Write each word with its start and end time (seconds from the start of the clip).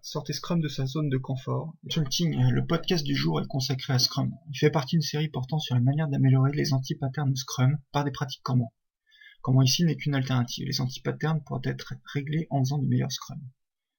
sortez 0.00 0.32
Scrum 0.32 0.60
de 0.60 0.68
sa 0.68 0.86
zone 0.86 1.08
de 1.08 1.18
confort. 1.18 1.74
Chunking, 1.88 2.50
le 2.50 2.66
podcast 2.66 3.04
du 3.04 3.14
jour 3.14 3.40
est 3.40 3.46
consacré 3.46 3.92
à 3.92 3.98
Scrum. 3.98 4.32
Il 4.50 4.58
fait 4.58 4.70
partie 4.70 4.96
d'une 4.96 5.02
série 5.02 5.28
portant 5.28 5.58
sur 5.58 5.74
la 5.74 5.80
manière 5.80 6.08
d'améliorer 6.08 6.52
les 6.52 6.72
anti-patterns 6.72 7.36
Scrum 7.36 7.78
par 7.92 8.04
des 8.04 8.10
pratiques 8.10 8.42
comment. 8.42 8.72
Comment 9.42 9.62
ici 9.62 9.84
n'est 9.84 9.96
qu'une 9.96 10.14
alternative. 10.14 10.66
Les 10.66 10.80
anti-patterns 10.80 11.42
pourraient 11.44 11.60
être 11.64 11.94
réglés 12.12 12.46
en 12.50 12.60
faisant 12.60 12.78
du 12.78 12.88
meilleur 12.88 13.12
Scrum. 13.12 13.40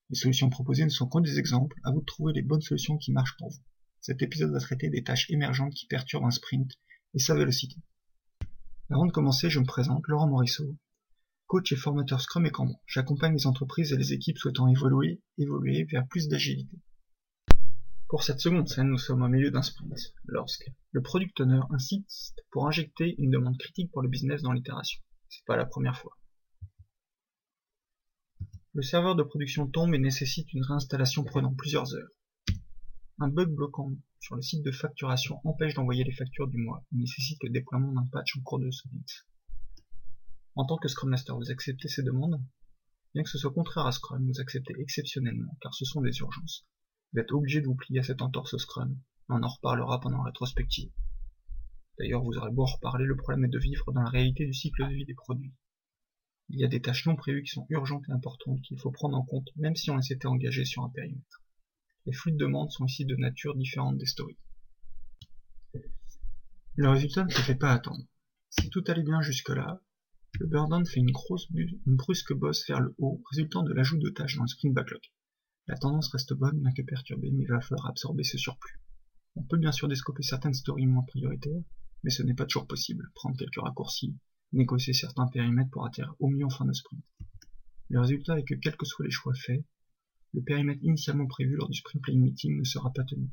Les 0.09 0.15
solutions 0.15 0.49
proposées 0.49 0.85
ne 0.85 0.89
sont 0.89 1.07
que 1.07 1.21
des 1.21 1.39
exemples, 1.39 1.77
à 1.83 1.91
vous 1.91 2.01
de 2.01 2.05
trouver 2.05 2.33
les 2.33 2.41
bonnes 2.41 2.61
solutions 2.61 2.97
qui 2.97 3.11
marchent 3.11 3.37
pour 3.37 3.49
vous. 3.49 3.61
Cet 4.01 4.21
épisode 4.21 4.51
va 4.51 4.59
traiter 4.59 4.89
des 4.89 5.03
tâches 5.03 5.29
émergentes 5.29 5.73
qui 5.73 5.85
perturbent 5.85 6.25
un 6.25 6.31
sprint 6.31 6.71
et 7.13 7.19
sa 7.19 7.35
vélocité. 7.35 7.77
Avant 8.89 9.05
de 9.05 9.11
commencer, 9.11 9.49
je 9.49 9.59
me 9.59 9.65
présente, 9.65 10.07
Laurent 10.07 10.27
Morisseau, 10.27 10.75
coach 11.53 11.71
et 11.71 11.75
formateur 11.75 12.19
Scrum 12.19 12.47
et 12.47 12.49
Kanban. 12.49 12.81
J'accompagne 12.87 13.33
les 13.33 13.45
entreprises 13.45 13.93
et 13.93 13.95
les 13.95 14.11
équipes 14.11 14.39
souhaitant 14.39 14.67
évoluer, 14.67 15.21
vers 15.37 16.07
plus 16.07 16.27
d'agilité. 16.27 16.79
Pour 18.09 18.23
cette 18.23 18.39
seconde 18.39 18.67
scène, 18.67 18.87
nous 18.87 18.97
sommes 18.97 19.21
au 19.21 19.27
milieu 19.27 19.51
d'un 19.51 19.61
sprint, 19.61 20.15
lorsque 20.25 20.65
le 20.93 21.03
product 21.03 21.41
owner 21.41 21.61
insiste 21.69 22.43
pour 22.49 22.65
injecter 22.65 23.13
une 23.19 23.29
demande 23.29 23.55
critique 23.59 23.91
pour 23.91 24.01
le 24.01 24.09
business 24.09 24.41
dans 24.41 24.51
l'itération. 24.51 24.99
C'est 25.29 25.45
pas 25.45 25.55
la 25.55 25.67
première 25.67 25.95
fois. 25.95 26.17
Le 28.73 28.81
serveur 28.81 29.15
de 29.15 29.21
production 29.21 29.67
tombe 29.67 29.93
et 29.93 29.99
nécessite 29.99 30.51
une 30.53 30.63
réinstallation 30.63 31.23
prenant 31.23 31.53
plusieurs 31.53 31.93
heures. 31.93 32.09
Un 33.19 33.27
bug 33.27 33.53
bloquant 33.53 33.91
sur 34.19 34.35
le 34.35 34.41
site 34.41 34.65
de 34.65 34.71
facturation 34.71 35.39
empêche 35.43 35.75
d'envoyer 35.75 36.03
les 36.03 36.13
factures 36.13 36.47
du 36.47 36.57
mois 36.57 36.83
et 36.91 36.95
nécessite 36.95 37.37
le 37.43 37.51
déploiement 37.51 37.91
d'un 37.91 38.07
patch 38.11 38.37
en 38.37 38.41
cours 38.41 38.57
de 38.57 38.71
sprint. 38.71 39.27
En 40.55 40.65
tant 40.65 40.77
que 40.77 40.87
Scrum 40.87 41.09
Master, 41.09 41.35
vous 41.35 41.49
acceptez 41.49 41.87
ces 41.87 42.03
demandes? 42.03 42.39
Bien 43.13 43.23
que 43.23 43.29
ce 43.29 43.37
soit 43.37 43.53
contraire 43.53 43.87
à 43.87 43.91
Scrum, 43.91 44.25
vous 44.25 44.39
acceptez 44.39 44.75
exceptionnellement, 44.79 45.57
car 45.61 45.73
ce 45.73 45.85
sont 45.85 46.01
des 46.01 46.17
urgences. 46.19 46.67
Vous 47.11 47.19
êtes 47.19 47.31
obligé 47.31 47.61
de 47.61 47.65
vous 47.65 47.75
plier 47.75 47.99
à 47.99 48.03
cette 48.03 48.21
entorse 48.21 48.57
Scrum, 48.57 48.97
on 49.29 49.41
en 49.41 49.47
reparlera 49.47 49.99
pendant 49.99 50.17
la 50.17 50.25
rétrospective. 50.25 50.91
D'ailleurs, 51.97 52.23
vous 52.23 52.37
aurez 52.37 52.51
beau 52.51 52.63
en 52.63 52.67
reparler, 52.67 53.05
le 53.05 53.15
problème 53.15 53.45
est 53.45 53.49
de 53.49 53.59
vivre 53.59 53.91
dans 53.91 54.01
la 54.01 54.09
réalité 54.09 54.45
du 54.45 54.53
cycle 54.53 54.87
de 54.87 54.93
vie 54.93 55.05
des 55.05 55.13
produits. 55.13 55.53
Il 56.49 56.59
y 56.59 56.65
a 56.65 56.67
des 56.67 56.81
tâches 56.81 57.05
non 57.07 57.15
prévues 57.15 57.43
qui 57.43 57.51
sont 57.51 57.65
urgentes 57.69 58.07
et 58.09 58.11
importantes 58.11 58.61
qu'il 58.61 58.79
faut 58.79 58.91
prendre 58.91 59.17
en 59.17 59.23
compte 59.23 59.49
même 59.55 59.75
si 59.75 59.89
on 59.89 60.01
s'était 60.01 60.27
engagé 60.27 60.65
sur 60.65 60.83
un 60.83 60.89
périmètre. 60.89 61.41
Les 62.05 62.13
flux 62.13 62.31
de 62.31 62.37
demandes 62.37 62.71
sont 62.71 62.85
ici 62.85 63.05
de 63.05 63.15
nature 63.15 63.55
différente 63.55 63.97
des 63.97 64.05
stories. 64.05 64.37
Le 66.75 66.89
résultat 66.89 67.23
ne 67.23 67.29
se 67.29 67.41
fait 67.41 67.55
pas 67.55 67.71
attendre. 67.71 68.03
Si 68.49 68.69
tout 68.69 68.83
allait 68.87 69.03
bien 69.03 69.21
jusque-là, 69.21 69.81
le 70.39 70.47
burn 70.47 70.85
fait 70.85 70.99
une, 70.99 71.11
grosse 71.11 71.47
une 71.51 71.95
brusque 71.95 72.33
bosse 72.33 72.67
vers 72.67 72.79
le 72.79 72.95
haut, 72.97 73.21
résultant 73.29 73.61
de 73.61 73.71
l'ajout 73.71 73.99
de 73.99 74.09
tâches 74.09 74.35
dans 74.35 74.43
le 74.43 74.47
sprint 74.47 74.73
backlog. 74.73 75.01
La 75.67 75.77
tendance 75.77 76.09
reste 76.09 76.33
bonne, 76.33 76.59
bien 76.59 76.71
que 76.73 76.81
perturbée, 76.81 77.31
mais 77.31 77.45
va 77.45 77.61
falloir 77.61 77.87
absorber 77.87 78.23
ce 78.23 78.37
surplus. 78.37 78.79
On 79.35 79.43
peut 79.43 79.57
bien 79.57 79.71
sûr 79.71 79.87
descoper 79.87 80.23
certaines 80.23 80.53
stories 80.53 80.87
moins 80.87 81.03
prioritaires, 81.03 81.61
mais 82.03 82.09
ce 82.09 82.23
n'est 82.23 82.33
pas 82.33 82.45
toujours 82.45 82.67
possible. 82.67 83.11
Prendre 83.15 83.37
quelques 83.37 83.61
raccourcis, 83.61 84.17
négocier 84.51 84.93
certains 84.93 85.27
périmètres 85.27 85.69
pour 85.69 85.85
atterrir 85.85 86.15
au 86.19 86.29
mieux 86.29 86.45
en 86.45 86.49
fin 86.49 86.65
de 86.65 86.73
sprint. 86.73 87.03
Le 87.89 87.99
résultat 87.99 88.39
est 88.39 88.43
que 88.43 88.55
quels 88.55 88.75
que 88.75 88.85
soient 88.85 89.05
les 89.05 89.11
choix 89.11 89.35
faits, 89.35 89.63
le 90.33 90.41
périmètre 90.41 90.83
initialement 90.83 91.27
prévu 91.27 91.55
lors 91.55 91.69
du 91.69 91.77
sprint 91.77 92.03
planning 92.03 92.23
meeting 92.23 92.57
ne 92.57 92.63
sera 92.63 92.91
pas 92.91 93.03
tenu. 93.03 93.29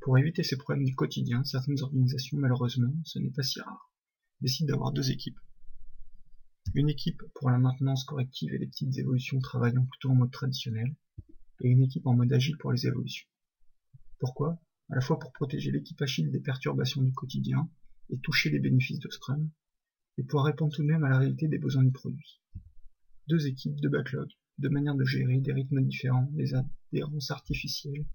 Pour 0.00 0.18
éviter 0.18 0.42
ces 0.42 0.56
problèmes 0.56 0.84
du 0.84 0.94
quotidien, 0.94 1.44
certaines 1.44 1.82
organisations, 1.82 2.38
malheureusement, 2.38 2.92
ce 3.04 3.18
n'est 3.18 3.30
pas 3.30 3.42
si 3.42 3.60
rare, 3.60 3.90
décident 4.40 4.72
d'avoir 4.72 4.92
deux 4.92 5.10
équipes. 5.10 5.38
Une 6.72 6.88
équipe 6.88 7.22
pour 7.34 7.50
la 7.50 7.58
maintenance 7.58 8.04
corrective 8.04 8.54
et 8.54 8.58
les 8.58 8.66
petites 8.66 8.96
évolutions 8.98 9.38
travaillant 9.38 9.84
plutôt 9.84 10.10
en 10.10 10.14
mode 10.14 10.30
traditionnel, 10.32 10.96
et 11.60 11.68
une 11.68 11.82
équipe 11.82 12.06
en 12.06 12.14
mode 12.14 12.32
agile 12.32 12.56
pour 12.58 12.72
les 12.72 12.86
évolutions. 12.86 13.28
Pourquoi? 14.18 14.58
À 14.90 14.96
la 14.96 15.00
fois 15.00 15.18
pour 15.18 15.32
protéger 15.32 15.70
l'équipe 15.70 16.00
agile 16.02 16.30
des 16.30 16.40
perturbations 16.40 17.02
du 17.02 17.12
quotidien 17.12 17.70
et 18.10 18.18
toucher 18.18 18.50
les 18.50 18.58
bénéfices 18.58 18.98
de 18.98 19.08
Scrum, 19.08 19.50
et 20.18 20.24
pour 20.24 20.44
répondre 20.44 20.74
tout 20.74 20.82
de 20.82 20.88
même 20.88 21.04
à 21.04 21.10
la 21.10 21.18
réalité 21.18 21.48
des 21.48 21.58
besoins 21.58 21.84
du 21.84 21.92
produit. 21.92 22.40
Deux 23.28 23.46
équipes, 23.46 23.80
de 23.80 23.88
backlog, 23.88 24.28
deux 24.58 24.68
manières 24.68 24.94
de 24.94 25.04
gérer, 25.04 25.38
des 25.40 25.52
rythmes 25.52 25.82
différents, 25.82 26.28
des 26.32 26.54
adhérences 26.54 27.30
artificielles, 27.30 28.06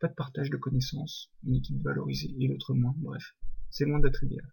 pas 0.00 0.08
de 0.08 0.14
partage 0.14 0.50
de 0.50 0.56
connaissances, 0.56 1.30
une 1.44 1.56
équipe 1.56 1.82
valorisée 1.82 2.34
et 2.38 2.48
l'autre 2.48 2.74
moins, 2.74 2.94
bref, 2.96 3.36
c'est 3.68 3.84
loin 3.84 4.00
d'être 4.00 4.24
idéal. 4.24 4.50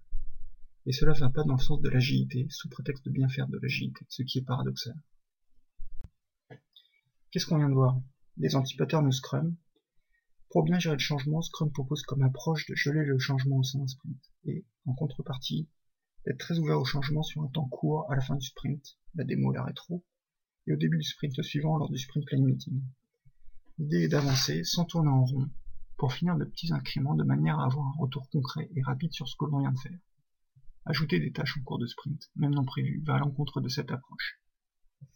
Et 0.87 0.93
cela 0.93 1.11
ne 1.11 1.19
va 1.19 1.29
pas 1.29 1.43
dans 1.43 1.57
le 1.57 1.61
sens 1.61 1.81
de 1.81 1.89
l'agilité, 1.89 2.47
sous 2.49 2.69
prétexte 2.69 3.03
de 3.03 3.11
bien 3.11 3.27
faire 3.27 3.49
de 3.49 3.59
l'agilité, 3.61 4.05
ce 4.07 4.23
qui 4.23 4.37
est 4.37 4.45
paradoxal. 4.45 4.95
Qu'est-ce 7.29 7.45
qu'on 7.45 7.57
vient 7.57 7.67
de 7.67 7.73
voir? 7.73 8.01
Des 8.37 8.55
antipatterns 8.55 9.11
Scrum. 9.11 9.57
Pour 10.49 10.63
bien 10.63 10.79
gérer 10.79 10.95
le 10.95 11.01
changement, 11.01 11.41
Scrum 11.41 11.73
propose 11.73 12.03
comme 12.03 12.21
approche 12.21 12.65
de 12.67 12.75
geler 12.75 13.03
le 13.03 13.19
changement 13.19 13.57
au 13.57 13.63
sein 13.63 13.79
d'un 13.79 13.87
sprint, 13.87 14.31
et, 14.45 14.65
en 14.85 14.93
contrepartie, 14.93 15.67
d'être 16.25 16.39
très 16.39 16.57
ouvert 16.57 16.79
au 16.79 16.85
changement 16.85 17.21
sur 17.21 17.43
un 17.43 17.49
temps 17.49 17.67
court 17.67 18.09
à 18.09 18.15
la 18.15 18.21
fin 18.21 18.37
du 18.37 18.47
sprint, 18.47 18.97
la 19.15 19.25
démo, 19.25 19.51
la 19.51 19.65
rétro, 19.65 20.05
et 20.67 20.73
au 20.73 20.77
début 20.77 20.99
du 20.99 21.03
sprint 21.03 21.43
suivant 21.43 21.77
lors 21.77 21.89
du 21.89 21.97
sprint 21.97 22.25
planning 22.25 22.45
meeting. 22.45 22.81
L'idée 23.77 24.03
est 24.03 24.07
d'avancer 24.07 24.63
sans 24.63 24.85
tourner 24.85 25.09
en 25.09 25.25
rond 25.25 25.49
pour 25.97 26.13
finir 26.13 26.37
de 26.37 26.45
petits 26.45 26.71
incréments 26.71 27.15
de 27.15 27.25
manière 27.25 27.59
à 27.59 27.65
avoir 27.65 27.87
un 27.87 27.99
retour 27.99 28.29
concret 28.29 28.69
et 28.73 28.81
rapide 28.83 29.11
sur 29.11 29.27
ce 29.27 29.35
que 29.35 29.43
l'on 29.43 29.59
vient 29.59 29.73
de 29.73 29.79
faire. 29.79 29.99
Ajouter 30.89 31.19
des 31.19 31.33
tâches 31.33 31.57
en 31.57 31.63
cours 31.63 31.79
de 31.79 31.85
sprint, 31.85 32.31
même 32.37 32.55
non 32.55 32.63
prévues, 32.63 33.03
va 33.05 33.15
à 33.15 33.19
l'encontre 33.19 33.59
de 33.59 33.67
cette 33.67 33.91
approche. 33.91 34.39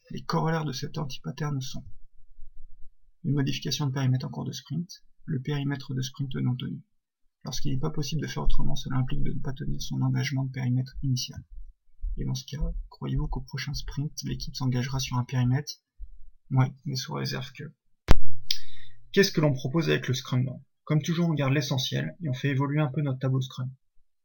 Les 0.09 0.21
corollaires 0.21 0.65
de 0.65 0.73
cet 0.73 0.97
anti-pattern 0.97 1.61
sont 1.61 1.85
une 3.23 3.33
modification 3.33 3.87
de 3.87 3.93
périmètre 3.93 4.25
en 4.25 4.29
cours 4.29 4.43
de 4.43 4.51
sprint, 4.51 5.03
le 5.25 5.41
périmètre 5.41 5.93
de 5.93 6.01
sprint 6.01 6.35
non 6.35 6.55
tenu, 6.55 6.83
Lorsqu'il 7.45 7.71
n'est 7.71 7.79
pas 7.79 7.89
possible 7.89 8.21
de 8.21 8.27
faire 8.27 8.43
autrement, 8.43 8.75
cela 8.75 8.97
implique 8.97 9.23
de 9.23 9.31
ne 9.31 9.39
pas 9.39 9.53
tenir 9.53 9.81
son 9.81 10.01
engagement 10.01 10.43
de 10.43 10.51
périmètre 10.51 10.95
initial. 11.01 11.41
Et 12.17 12.25
dans 12.25 12.35
ce 12.35 12.45
cas, 12.45 12.61
croyez-vous 12.89 13.27
qu'au 13.27 13.41
prochain 13.41 13.73
sprint, 13.73 14.11
l'équipe 14.23 14.55
s'engagera 14.55 14.99
sur 14.99 15.17
un 15.17 15.23
périmètre 15.23 15.73
Oui, 16.51 16.67
mais 16.85 16.95
sous 16.95 17.13
réserve 17.13 17.51
que. 17.53 17.63
Qu'est-ce 19.11 19.31
que 19.31 19.41
l'on 19.41 19.53
propose 19.53 19.89
avec 19.89 20.07
le 20.07 20.13
Scrum 20.13 20.45
Comme 20.83 21.01
toujours, 21.01 21.29
on 21.29 21.33
garde 21.33 21.53
l'essentiel 21.53 22.15
et 22.21 22.29
on 22.29 22.33
fait 22.33 22.49
évoluer 22.49 22.81
un 22.81 22.91
peu 22.93 23.01
notre 23.01 23.19
tableau 23.19 23.41
Scrum. 23.41 23.71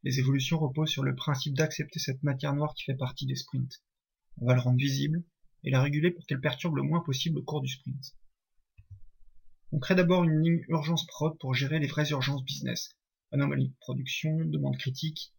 Les 0.03 0.19
évolutions 0.19 0.59
reposent 0.59 0.91
sur 0.91 1.03
le 1.03 1.15
principe 1.15 1.55
d'accepter 1.55 1.99
cette 1.99 2.23
matière 2.23 2.55
noire 2.55 2.75
qui 2.75 2.84
fait 2.84 2.95
partie 2.95 3.27
des 3.27 3.37
sprints. 3.37 3.83
On 4.39 4.47
va 4.47 4.55
le 4.55 4.61
rendre 4.61 4.79
visible 4.79 5.25
et 5.65 5.71
la 5.71 5.83
réguler 5.83 6.11
pour 6.11 6.27
qu'elle 6.27 6.41
perturbe 6.41 6.77
le 6.77 6.83
moins 6.83 7.01
possible 7.01 7.39
au 7.39 7.43
cours 7.43 7.62
du 7.62 7.69
sprint. 7.69 8.15
On 9.73 9.79
crée 9.79 9.95
d'abord 9.95 10.25
une 10.25 10.41
ligne 10.41 10.65
urgence 10.69 11.07
prod 11.07 11.37
pour 11.39 11.55
gérer 11.55 11.79
les 11.81 11.89
vraies 11.89 12.11
urgences 12.11 12.45
business, 12.45 12.91
Anomalie 13.33 13.71
de 13.71 13.77
production, 13.81 14.37
demande 14.45 14.77
critique. 14.77 15.34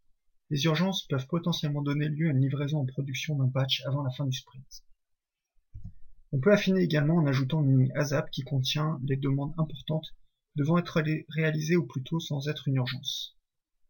Les 0.50 0.66
urgences 0.66 1.08
peuvent 1.08 1.28
potentiellement 1.28 1.82
donner 1.82 2.10
lieu 2.10 2.28
à 2.28 2.32
une 2.32 2.42
livraison 2.42 2.80
en 2.80 2.86
production 2.86 3.38
d'un 3.38 3.48
patch 3.48 3.82
avant 3.86 4.04
la 4.04 4.12
fin 4.12 4.26
du 4.26 4.38
sprint. 4.38 4.84
On 6.34 6.40
peut 6.40 6.52
affiner 6.52 6.82
également 6.82 7.16
en 7.16 7.26
ajoutant 7.26 7.64
une 7.64 7.80
ligne 7.80 7.92
ASAP 7.96 8.30
qui 8.30 8.42
contient 8.42 9.00
les 9.04 9.16
demandes 9.16 9.54
importantes 9.58 10.14
devant 10.58 10.78
être 10.78 11.02
réalisées 11.30 11.78
au 11.78 11.86
plus 11.86 12.04
tôt 12.04 12.20
sans 12.20 12.50
être 12.50 12.68
une 12.68 12.76
urgence. 12.76 13.37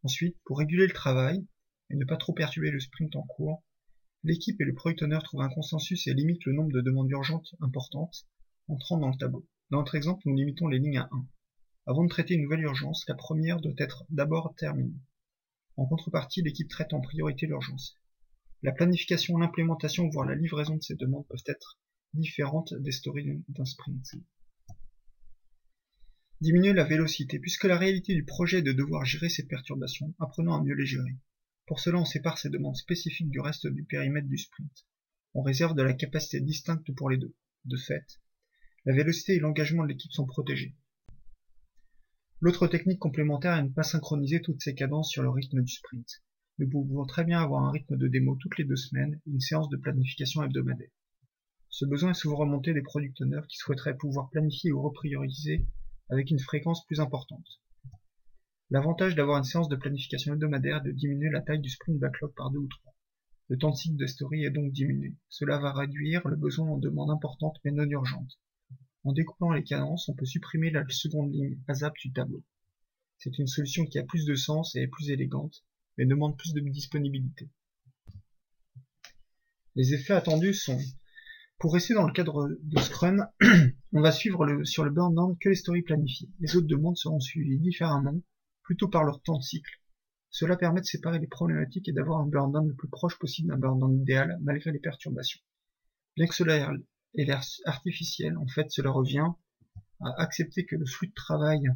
Ensuite, 0.04 0.36
pour 0.44 0.58
réguler 0.58 0.86
le 0.86 0.92
travail 0.92 1.46
et 1.90 1.96
ne 1.96 2.04
pas 2.04 2.16
trop 2.16 2.32
perturber 2.32 2.70
le 2.70 2.80
sprint 2.80 3.16
en 3.16 3.22
cours, 3.22 3.64
l'équipe 4.22 4.60
et 4.60 4.64
le 4.64 4.74
product 4.74 5.02
owner 5.02 5.18
trouvent 5.24 5.42
un 5.42 5.48
consensus 5.48 6.06
et 6.06 6.14
limitent 6.14 6.44
le 6.44 6.52
nombre 6.52 6.72
de 6.72 6.80
demandes 6.80 7.10
urgentes 7.10 7.54
importantes 7.60 8.26
entrant 8.68 8.98
dans 8.98 9.10
le 9.10 9.16
tableau. 9.16 9.46
Dans 9.70 9.78
notre 9.78 9.94
exemple, 9.94 10.22
nous 10.26 10.34
limitons 10.34 10.68
les 10.68 10.78
lignes 10.78 10.98
à 10.98 11.08
1. 11.10 11.26
Avant 11.86 12.04
de 12.04 12.08
traiter 12.08 12.34
une 12.34 12.42
nouvelle 12.42 12.62
urgence, 12.62 13.04
la 13.08 13.14
première 13.14 13.60
doit 13.60 13.72
être 13.78 14.04
d'abord 14.10 14.54
terminée. 14.56 15.00
En 15.76 15.86
contrepartie, 15.86 16.42
l'équipe 16.42 16.68
traite 16.68 16.92
en 16.92 17.00
priorité 17.00 17.46
l'urgence. 17.46 17.96
La 18.62 18.72
planification, 18.72 19.38
l'implémentation, 19.38 20.08
voire 20.08 20.26
la 20.26 20.34
livraison 20.34 20.76
de 20.76 20.82
ces 20.82 20.96
demandes 20.96 21.26
peuvent 21.28 21.44
être 21.46 21.78
différentes 22.14 22.74
des 22.74 22.92
stories 22.92 23.42
d'un 23.48 23.64
sprint. 23.64 24.04
Diminuer 26.40 26.72
la 26.72 26.84
vélocité, 26.84 27.40
puisque 27.40 27.64
la 27.64 27.76
réalité 27.76 28.14
du 28.14 28.24
projet 28.24 28.58
est 28.58 28.62
de 28.62 28.72
devoir 28.72 29.04
gérer 29.04 29.28
ces 29.28 29.46
perturbations, 29.46 30.14
apprenons 30.20 30.54
à 30.54 30.62
mieux 30.62 30.76
les 30.76 30.86
gérer. 30.86 31.16
Pour 31.66 31.80
cela, 31.80 31.98
on 31.98 32.04
sépare 32.04 32.38
ces 32.38 32.48
demandes 32.48 32.76
spécifiques 32.76 33.28
du 33.28 33.40
reste 33.40 33.66
du 33.66 33.82
périmètre 33.82 34.28
du 34.28 34.38
sprint. 34.38 34.86
On 35.34 35.42
réserve 35.42 35.74
de 35.74 35.82
la 35.82 35.94
capacité 35.94 36.40
distincte 36.40 36.94
pour 36.94 37.10
les 37.10 37.16
deux. 37.16 37.34
De 37.64 37.76
fait, 37.76 38.20
la 38.84 38.94
vélocité 38.94 39.34
et 39.34 39.40
l'engagement 39.40 39.82
de 39.82 39.88
l'équipe 39.88 40.12
sont 40.12 40.26
protégés. 40.26 40.76
L'autre 42.40 42.68
technique 42.68 43.00
complémentaire 43.00 43.56
est 43.56 43.62
de 43.62 43.68
ne 43.68 43.74
pas 43.74 43.82
synchroniser 43.82 44.40
toutes 44.40 44.62
ces 44.62 44.76
cadences 44.76 45.10
sur 45.10 45.24
le 45.24 45.30
rythme 45.30 45.60
du 45.60 45.72
sprint. 45.72 46.22
Nous 46.58 46.68
pouvons 46.68 47.04
très 47.04 47.24
bien 47.24 47.42
avoir 47.42 47.64
un 47.64 47.72
rythme 47.72 47.96
de 47.96 48.06
démo 48.06 48.36
toutes 48.36 48.58
les 48.58 48.64
deux 48.64 48.76
semaines 48.76 49.20
et 49.26 49.30
une 49.30 49.40
séance 49.40 49.68
de 49.70 49.76
planification 49.76 50.44
hebdomadaire. 50.44 50.92
Ce 51.68 51.84
besoin 51.84 52.12
est 52.12 52.14
souvent 52.14 52.36
remonté 52.36 52.72
des 52.74 52.82
product 52.82 53.20
owners 53.22 53.46
qui 53.48 53.56
souhaiteraient 53.56 53.96
pouvoir 53.96 54.30
planifier 54.30 54.70
ou 54.70 54.80
reprioriser 54.80 55.66
avec 56.10 56.30
une 56.30 56.38
fréquence 56.38 56.84
plus 56.86 57.00
importante. 57.00 57.60
L'avantage 58.70 59.14
d'avoir 59.14 59.38
une 59.38 59.44
séance 59.44 59.68
de 59.68 59.76
planification 59.76 60.34
hebdomadaire 60.34 60.78
est 60.78 60.88
de 60.88 60.92
diminuer 60.92 61.30
la 61.30 61.40
taille 61.40 61.60
du 61.60 61.70
sprint 61.70 61.98
backlog 61.98 62.34
par 62.34 62.50
deux 62.50 62.58
ou 62.58 62.68
trois. 62.68 62.94
Le 63.48 63.56
temps 63.56 63.70
de 63.70 63.76
cycle 63.76 63.96
de 63.96 64.06
story 64.06 64.44
est 64.44 64.50
donc 64.50 64.72
diminué. 64.72 65.14
Cela 65.28 65.58
va 65.58 65.72
réduire 65.72 66.26
le 66.28 66.36
besoin 66.36 66.68
en 66.68 66.76
demandes 66.76 67.10
importantes 67.10 67.56
mais 67.64 67.70
non 67.70 67.88
urgentes. 67.88 68.38
En 69.04 69.12
découplant 69.12 69.52
les 69.52 69.64
cadences, 69.64 70.08
on 70.10 70.14
peut 70.14 70.26
supprimer 70.26 70.70
la 70.70 70.86
seconde 70.90 71.32
ligne 71.32 71.58
ASAP 71.66 71.94
du 72.02 72.12
tableau. 72.12 72.44
C'est 73.16 73.38
une 73.38 73.46
solution 73.46 73.86
qui 73.86 73.98
a 73.98 74.04
plus 74.04 74.26
de 74.26 74.34
sens 74.34 74.76
et 74.76 74.82
est 74.82 74.86
plus 74.86 75.10
élégante, 75.10 75.64
mais 75.96 76.04
demande 76.04 76.36
plus 76.36 76.52
de 76.52 76.60
disponibilité. 76.60 77.48
Les 79.76 79.94
effets 79.94 80.12
attendus 80.12 80.54
sont 80.54 80.78
pour 81.58 81.74
rester 81.74 81.94
dans 81.94 82.06
le 82.06 82.12
cadre 82.12 82.48
de 82.62 82.78
Scrum, 82.78 83.26
on 83.92 84.00
va 84.00 84.12
suivre 84.12 84.62
sur 84.64 84.84
le 84.84 84.90
burn 84.90 85.14
down 85.14 85.36
que 85.38 85.48
les 85.48 85.56
stories 85.56 85.82
planifiées. 85.82 86.30
Les 86.38 86.56
autres 86.56 86.68
demandes 86.68 86.96
seront 86.96 87.18
suivies 87.18 87.58
différemment, 87.58 88.22
plutôt 88.62 88.88
par 88.88 89.02
leur 89.02 89.20
temps 89.22 89.38
de 89.38 89.42
cycle. 89.42 89.80
Cela 90.30 90.56
permet 90.56 90.80
de 90.80 90.86
séparer 90.86 91.18
les 91.18 91.26
problématiques 91.26 91.88
et 91.88 91.92
d'avoir 91.92 92.20
un 92.20 92.26
burn 92.26 92.52
down 92.52 92.68
le 92.68 92.74
plus 92.74 92.88
proche 92.88 93.18
possible 93.18 93.48
d'un 93.48 93.58
burn 93.58 93.80
down 93.80 94.00
idéal, 94.00 94.38
malgré 94.40 94.70
les 94.70 94.78
perturbations. 94.78 95.40
Bien 96.16 96.26
que 96.26 96.34
cela 96.34 96.74
ait 97.14 97.24
l'air 97.24 97.42
artificiel, 97.64 98.36
en 98.38 98.46
fait, 98.46 98.70
cela 98.70 98.90
revient 98.90 99.26
à 100.00 100.22
accepter 100.22 100.64
que 100.64 100.76
le 100.76 100.86
flux 100.86 101.08
de 101.08 101.14
travail 101.14 101.68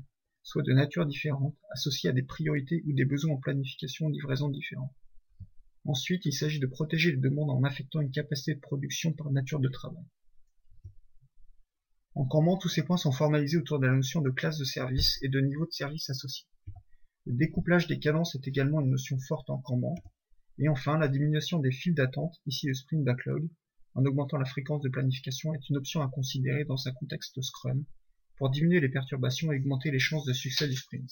soit 0.45 0.63
de 0.63 0.73
nature 0.73 1.07
différente, 1.07 1.57
associé 1.73 2.11
à 2.11 2.13
des 2.13 2.23
priorités 2.23 2.83
ou 2.87 2.93
des 2.93 3.05
besoins 3.05 3.35
en 3.35 3.39
planification 3.39 4.07
ou 4.07 4.11
livraison 4.11 4.49
différents. 4.49 4.95
Ensuite, 5.85 6.27
il 6.27 6.33
s'agit 6.33 6.61
de 6.61 6.67
protéger 6.67 7.11
les 7.11 7.19
demandes 7.19 7.51
en 7.51 7.65
affectant 7.65 8.01
une 8.01 8.13
capacité 8.13 8.55
de 8.55 8.61
production 8.61 9.13
par 9.13 9.31
nature 9.33 9.59
de 9.59 9.69
travail. 9.69 10.05
En 12.15 12.25
Kanban, 12.25 12.57
tous 12.57 12.69
ces 12.69 12.85
points 12.85 12.99
sont 12.99 13.11
formalisés 13.11 13.57
autour 13.57 13.81
de 13.81 13.87
la 13.87 13.95
notion 13.95 14.21
de 14.21 14.31
classe 14.31 14.59
de 14.59 14.65
service 14.65 15.19
et 15.23 15.29
de 15.29 15.41
niveau 15.41 15.67
de 15.67 15.73
service 15.73 16.11
associé. 16.11 16.47
Le 17.25 17.35
découplage 17.35 17.87
des 17.87 17.99
cadences 17.99 18.35
est 18.35 18.47
également 18.47 18.81
une 18.81 18.91
notion 18.91 19.19
forte 19.19 19.49
en 19.51 19.59
Kanban. 19.59 19.95
Et 20.59 20.69
enfin, 20.69 20.99
la 20.99 21.09
diminution 21.09 21.59
des 21.59 21.73
files 21.73 21.95
d'attente, 21.95 22.37
ici 22.47 22.67
le 22.67 22.75
sprint 22.75 23.05
backlog, 23.05 23.49
en 23.95 24.05
augmentant 24.05 24.39
la 24.39 24.45
fréquence 24.45 24.83
de 24.83 24.89
planification 24.89 25.55
est 25.55 25.69
une 25.69 25.77
option 25.79 26.01
à 26.03 26.09
considérer 26.09 26.65
dans 26.65 26.87
un 26.87 26.93
contexte 26.93 27.41
Scrum 27.41 27.85
pour 28.37 28.51
diminuer 28.51 28.81
les 28.81 28.89
perturbations 28.89 29.53
et 29.53 29.59
augmenter 29.59 29.91
les 29.91 29.99
chances 29.99 30.25
de 30.25 30.33
succès 30.33 30.69
du 30.69 30.77
sprint. 30.77 31.11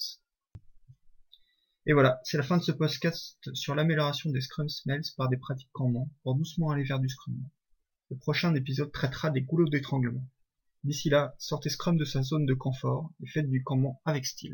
Et 1.87 1.93
voilà, 1.93 2.21
c'est 2.23 2.37
la 2.37 2.43
fin 2.43 2.57
de 2.57 2.63
ce 2.63 2.71
podcast 2.71 3.39
sur 3.55 3.73
l'amélioration 3.73 4.29
des 4.29 4.41
Scrum 4.41 4.69
Smells 4.69 5.01
par 5.17 5.29
des 5.29 5.37
pratiques 5.37 5.71
Kanban 5.71 6.11
pour 6.21 6.35
doucement 6.35 6.69
aller 6.69 6.83
vers 6.83 6.99
du 6.99 7.09
Scrum. 7.09 7.35
Le 8.11 8.17
prochain 8.17 8.53
épisode 8.53 8.91
traitera 8.91 9.31
des 9.31 9.41
goulots 9.41 9.67
d'étranglement. 9.67 10.23
D'ici 10.83 11.09
là, 11.09 11.33
sortez 11.39 11.69
Scrum 11.69 11.97
de 11.97 12.05
sa 12.05 12.21
zone 12.21 12.45
de 12.45 12.53
confort 12.53 13.11
et 13.23 13.27
faites 13.27 13.49
du 13.49 13.63
Kanban 13.63 13.99
avec 14.05 14.27
style. 14.27 14.49